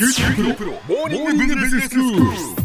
[0.00, 2.59] 큐티 프로 모닝 비즈니스 뉴스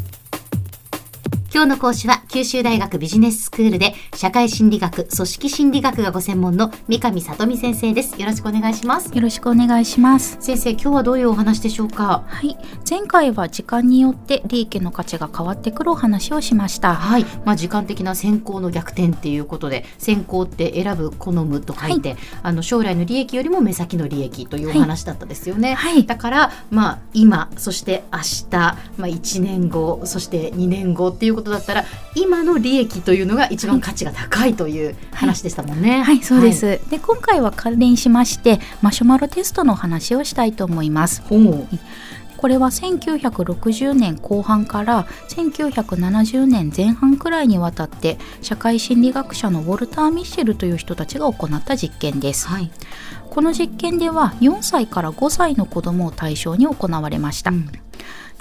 [1.56, 8.20] 今日の講師は九州大学ビジネススクールで社会心理学、組織心理学がご専門の三上里美先生です。
[8.20, 9.16] よろしくお願いします。
[9.16, 10.36] よろしくお願いします。
[10.42, 12.26] 先生、今日はどういうお話でしょうか？
[12.28, 12.58] はい。
[12.90, 16.93] 前回は時間によって利益の価値が変わってくるお話をしました。
[16.93, 17.25] はい。
[17.45, 25.75] まあ、時間的な先行の逆転っていうことで、先行って選ぶ、好むと書いて、あの、将来の利益よりも目先の利益というお話だったですよね。
[25.75, 28.57] はいだから、まあ、今、そして明日、
[28.98, 31.85] まあ、1年後、そして2年後っていうことだったら、
[32.16, 36.02] 今の利益というのが一番価値が高いという話でしたもんね。
[36.02, 36.80] はい、そうです。
[36.90, 41.23] で、今回は関連しまして、マシュマロテストのお話をしたいと思います。
[42.38, 52.48] これは1960年後半から1970年前半くらいにわたって社会心理学者のウォルター・ミッシェルという人たちが行った実験です。
[52.48, 52.70] はい。
[53.30, 57.52] この実験では4歳から5歳の子供を対象に行われました。
[57.52, 57.70] うん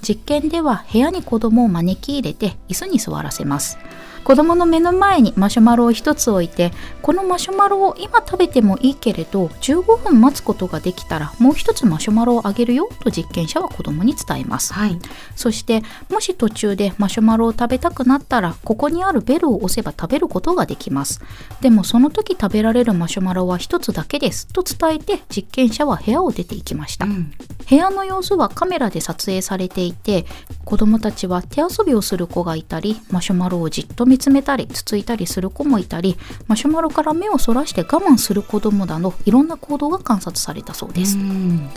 [0.07, 3.78] 実験では部屋に子供を招き入れて椅子に座らせます。
[4.25, 6.72] 子供の目の前にマシュマロを一つ置いて
[7.03, 14.72] このマシュマロを今食べてもいいけれど15分待つことができたらもう一つマシュマロをあげるよと実験者は子供に伝えます。
[14.72, 14.98] はい。
[15.36, 21.20] そしてもし途中でマシュマロを食べたくなったらここにあるベルを押せば食べることができます。
[21.61, 27.33] でもその時食べられるマシュマロは一つだけですと伝えて実験者は部屋を出て行きました、うん。
[27.69, 30.25] 部屋の様子はカメラで撮影されていて
[30.64, 41.69] 子供たちは手遊びをする子がいたりマシュマロをじっと見つめたりつついたりする子もいたりマシュマロから目をそらして我慢する子供などいろんな行動が観察されたそうです、うん。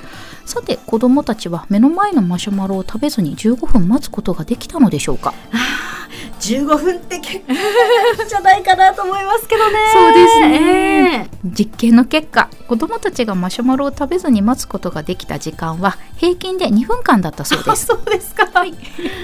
[0.45, 5.33] さて子供たちは目の前のマシュマロを食べずに15分待つことができたのでしょうか
[6.39, 7.53] ？15分って結構
[8.27, 9.77] じゃないかなと思いますけどね。
[9.91, 11.29] そうですね。
[11.33, 18.47] え実験の結果子供たちがマシュマロを食べずに待つことができた時間は平均で2分間だったそうですそうですか。
[18.53, 18.73] はい。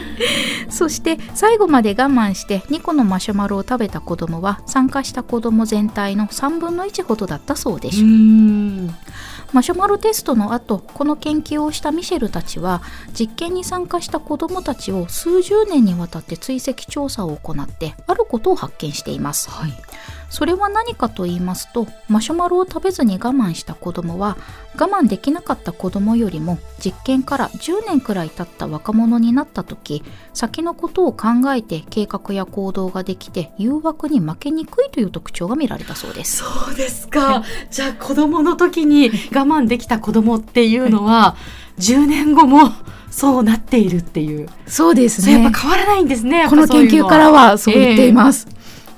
[0.69, 8.87] そして最後まで我慢して2個のマシュマロを食べた子供は参加した子供全体の3分の1ほどだったそうです、ん。
[9.53, 12.81] マシュマロテストの後この研究をしたミシェルたちは
[13.17, 19.73] 実験に参加した子供たちを数十年にわたって追跡調査を行ってあることを発見していますはい。
[20.29, 24.37] それは何かと言いますとマシュマロを食べずに我慢した子供は
[24.75, 30.03] 我慢できなかった子供よりも実験から10年くらい経った若者になった時
[30.33, 37.43] 先のことを考えて計画や行動ができて誘惑に負けにくいという特徴が見られたそうですそうですか。
[37.69, 41.35] じゃあ子供の時に我慢できた子供っていうのは、
[41.79, 42.71] 10年後も
[43.09, 44.49] そうなっているっていう。
[44.67, 46.47] そうですそれやっぱ変わらないんですね。
[46.49, 48.13] この研究からはそう言っていす。
[48.13, 48.47] ます。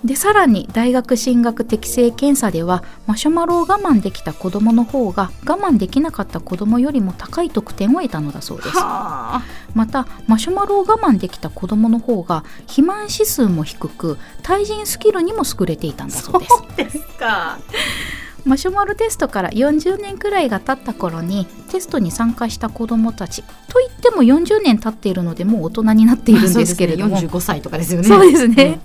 [0.05, 9.43] でさらに大学進学適正検査ではマシュマロを我慢できた子どもの方が我慢できなかった子どもよりも高い得点を得たのだそうですはあ。
[9.73, 17.57] またマシュマロを我慢できた子どもの方が肥満指数も低く対人スキルにも優れていたんだそうですそうですか。
[18.45, 27.37] マシュマロテストから40年くらいが経った頃にテストに参加した子どもたちといっても40年経っているのでもう大人になっているんですけれども、 そうですね。
[27.37, 28.07] 45歳とかですよね。
[28.07, 28.79] そうですね、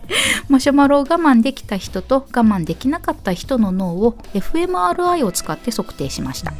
[0.48, 6.52] マシュマロを我慢できた人と我慢できなかった人の脳を fMRI を使って測定しました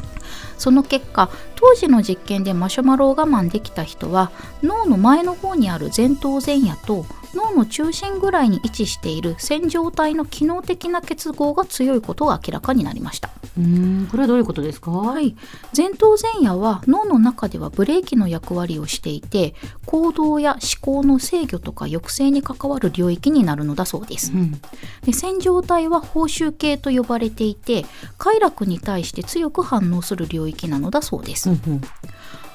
[0.61, 4.31] その結果当時の実験でマシュマロを我慢できた人は
[4.63, 13.31] 脳の前の方にある前頭前野と脳の中心ぐらいに位置している線状体の機能的な結合が強いことが明らかになりました。
[13.59, 14.91] うーん、これはどういうことですか？
[14.91, 15.35] はい、
[15.77, 19.55] 前頭前野は脳の中ではブレーキの役割をしていて
[19.87, 24.61] 行動や思考の制御とか抑制に関わる領域になるのだそうですうん。
[25.05, 27.85] で線状体は報酬系と呼ばれていて
[28.19, 31.81] 快楽に対して強く反応する領域なのだそうです、うんうん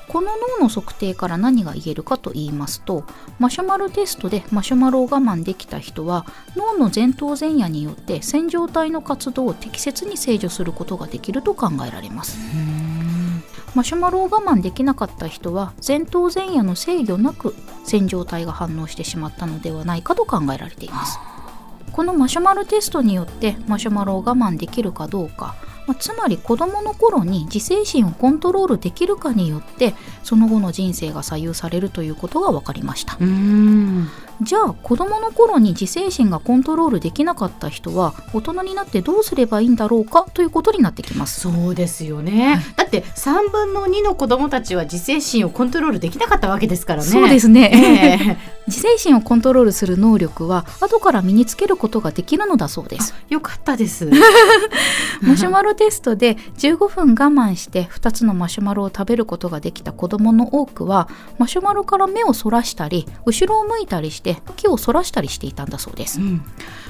[0.07, 3.03] この脳の測定から何が言えるかと言いますと
[3.39, 12.37] マシュマロテストでマシュマロを我慢できた人は脳の前頭前野によって線状体の活動を適切に制御することができると考えられます。
[13.73, 17.53] マシュマロを我慢できなかった人は前頭前野の制御なく
[17.83, 21.19] 線状体が反応してしまったのではないかと考えられています。
[21.91, 25.55] このマシュマロテストによってマシュマロを我慢できるかどうか、
[25.87, 29.93] まあつまり子どもの頃に自制心をコントロールできるかによって
[30.23, 33.17] その後の人生が左右されるということが分かりました。
[34.41, 41.41] じゃあ子供の頃に自制心がコントロールできなかった人は大人になってどうすればいいんだろうかということになってきます。
[41.41, 47.09] そうですよね、だって3分の2の子供たちは自制心をコントロールできなかったわけですからね。
[47.09, 48.37] そうですね、ええ。
[48.67, 53.13] 自制心をコントロールする能力は後から身につけることができるのだそうです。
[53.29, 54.09] よかったです。
[55.21, 66.41] マシュマロテストで15分我慢して2つのマシュマロを食べることができた子どもの多くはマシュマロから目をそらしたり後ろを向いたりして木をそらしたりしていたんだそうです、うん。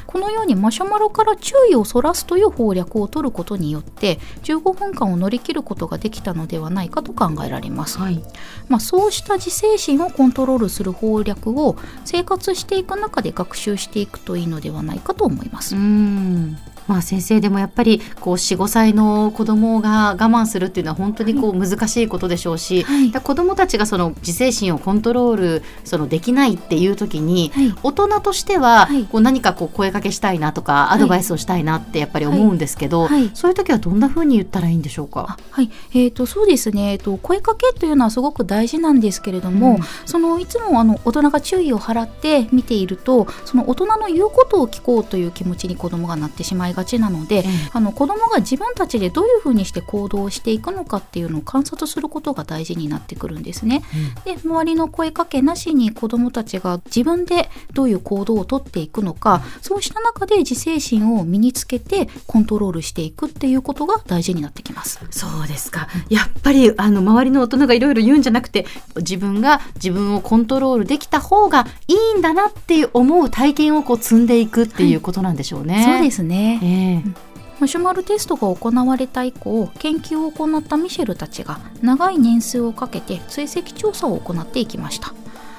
[0.07, 8.23] このようにマシュマロから注意をそらすという方略を取ることによって15分間を乗り切ることができたのではないかと考えられます、はい。
[8.69, 16.57] まあ、そうした自制心をコントロールする方略を生活していく中で学習していくといいのではないかと思います、うん。
[16.87, 23.11] まあ先生でもやっぱりこう45歳の子供が我慢するっていうのは本当にこう難しいことでしょうし、はい。
[23.11, 27.73] 子供たちがその自制心をコントロールそのできないっていう時に、はい。
[27.83, 29.03] 大人としてははい。
[29.05, 33.31] こう何かこう声かけしたいなとかアドバイスをしたいなってやっぱり思うんですけど、はい。
[33.33, 35.37] そういう時はどんな風に言ったらいいんでしょうか？
[35.37, 35.37] あ。
[35.51, 39.79] はい、えー、とそうですね、えー、と声かけというのはすごく大事なんですけれども、うん。
[40.05, 47.43] そのいつもあの大人が注意を払って見ているとその大人の言うことを聞こうという気持ちに子供がなってしまいがちなので、ええ
[47.73, 53.83] あの子供が自分たちでどういうふうにして行動をしていくのかっていうのを観察することが大事になってくるんですね。
[54.25, 64.99] で周りの声かけなしに子供たちが自分でどういう行動をとっていくのかそうした中で自制心を身につけてコントロールしていくっていうことが大事になってきます。
[65.11, 65.87] そうですか。
[66.09, 68.65] やっぱりあの周りの大人がいろいろ言うんじゃなくて、
[68.97, 75.83] 自分が自分をコントロールできた方がいいんだなっていう思う体験をこう積んでいくっていうことなんでしょうね。
[75.85, 85.13] そうですねええマシュマロテストが行われた以降研究を行ったミシェルたちが長い年数をかけて追跡調査を行っていきました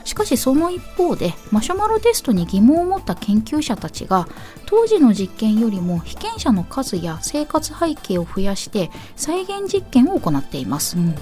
[0.07, 4.29] しかしその一方でマシュマロテストに疑問を持った研究者たちが
[4.65, 10.97] 当時の実験よりも被験者の数や生活背景を増やして再現実験を行っています。
[10.97, 11.15] うん。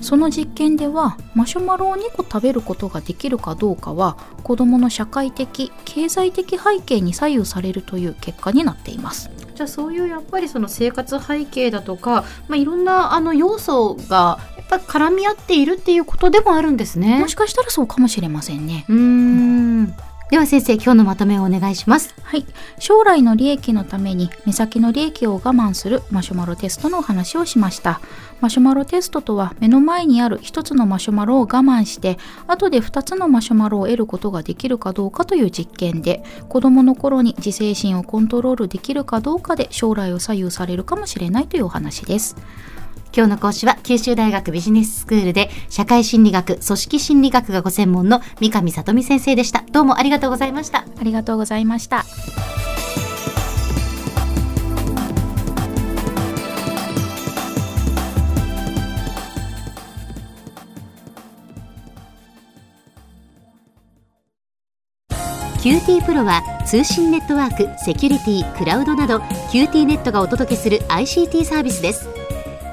[0.00, 17.26] その実験ではマシュマロを2個食べることができるかどうかは子どもの社会的経済的背景に左右されるという結果になっていますじゃあそういうやっぱりその生活背景だとか、まあ、いろんなあの要素がやっぱり絡み合っているっていうことでもあるんですねも。
[17.26, 18.84] しかしたらそうかもしれませんね。
[18.88, 19.94] うーん
[20.30, 22.14] では先生今日のまとめをお願いします。
[22.22, 22.44] はい。
[22.78, 28.02] 将来の利益のために目先の利益を我慢するマシュマロテストのお話をしました。
[28.42, 42.36] マシュマロテストとは目の前にある一つのマシュマロを我慢して後で二つのマシュマロを得ることができるかどうかという実験で子供の頃に自制心をコントロールできるかどうかで将来を左右されるかもしれないというお話です。
[43.14, 49.64] 今日の講師は九州大学ビジネススクールで社会心理学組織心理学がご専門の三上里美先生でした。
[49.72, 50.84] どうもありがとうございました。
[51.00, 52.04] ありがとうございました。
[65.60, 69.18] QT プロは通信ネットワーク、セキュリティ、クラウドなど
[69.50, 72.17] QT ネットがお届けする ICT サービスです